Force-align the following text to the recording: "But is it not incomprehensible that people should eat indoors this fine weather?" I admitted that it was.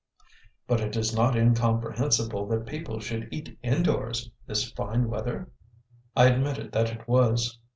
"But 0.65 0.81
is 0.97 1.13
it 1.13 1.15
not 1.15 1.37
incomprehensible 1.37 2.47
that 2.47 2.65
people 2.65 2.99
should 2.99 3.29
eat 3.31 3.55
indoors 3.61 4.31
this 4.47 4.71
fine 4.71 5.07
weather?" 5.11 5.51
I 6.17 6.25
admitted 6.25 6.71
that 6.71 6.89
it 6.91 7.07
was. 7.07 7.59